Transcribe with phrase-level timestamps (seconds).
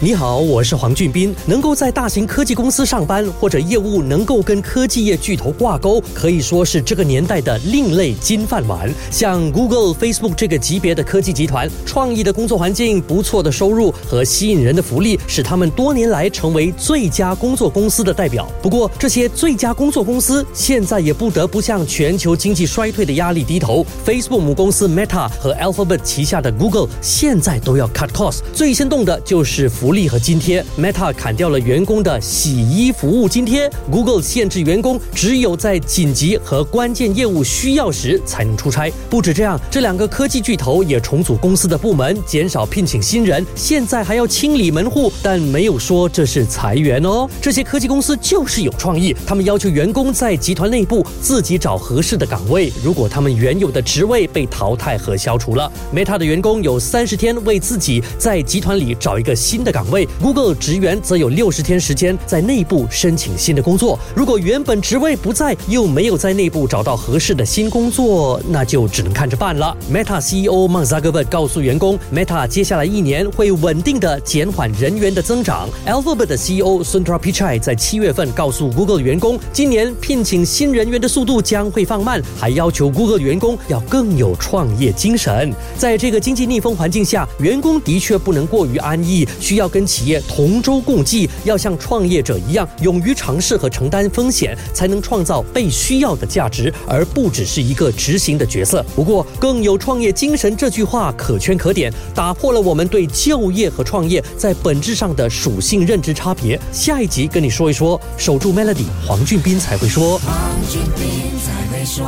[0.00, 1.34] 你好，我是黄俊斌。
[1.44, 8.88] 能够在大型科技公司上班，或者业务能够跟科技业巨头挂钩，可以说是这个年代的另类金饭碗。
[9.10, 18.48] 像 Google、Facebook 这个级别的科技集团，创意的工作环境、不错的收入和吸引人的福利，使他们多年来成为最佳工作公司的代表。
[18.62, 23.84] 不过，这些最佳工作公司现在也不得不向全球经济衰退的压力低头。
[24.06, 29.87] Facebook 母公司 Meta 和 Alphabet 旗下的 Google 现在都要 cut cost，最先动的就是福。
[29.88, 38.92] 福利和津贴，Meta 砍掉了员工的洗衣服务津贴，Google 限制员工只有在紧急和关键业务需要时才能出差。
[39.08, 47.26] 不止这样，这两个科技巨头也重组公司的部门，减少聘请新人，现在还要清理门户，但没有说这是裁员哦。
[47.40, 52.70] 这些科技公司就是有创意，他们要求员工在集团内部自己找合适的岗位。
[52.84, 59.77] 如果他们原有的职位被淘汰和消除了，Meta 的员工有三十天为自己在集团里找一个新的岗。
[59.78, 63.96] 岗位，Google 职员则有六十天时间在内部申请新的工作。
[64.12, 69.76] 如果原本职位不在，又没有在内部找到合适的新工作，那就只能看着办了。
[69.88, 75.68] Meta CEO Mark Zuckerberg 告诉员工，Meta 接下来一年会稳定的减缓人员的增长。
[75.86, 85.54] Alphabet 的 CEO Sundar Pichai 在七月份告诉 Google 员工，今年聘请新人员的速度将会放慢，还要求 Google 员工要更有创业精神。
[85.76, 89.67] 在这个经济逆风环境下，员工的确不能过于安逸，需要。
[89.68, 98.84] 跟企业同舟共济，要像创业者一样勇于尝试和承担风险，才能创造被需要的价值，而不只是一个执行的角色。
[98.94, 106.58] 不过，更有创业精神这句话可圈可点，打破了我们对就业和创业在本质上的属性认知差别。
[106.72, 110.18] 下一集跟你说一说，守住 Melody，黄俊斌才会说。
[110.18, 110.34] 黄
[110.70, 112.04] 俊斌在被说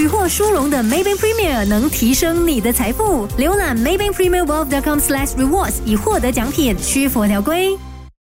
[0.00, 3.28] 取获殊荣的 Maybank Premier 能提升你的财富。
[3.36, 7.76] 浏览 Maybank Premier Wealth.com/rewards 以获得奖品，需符合条规。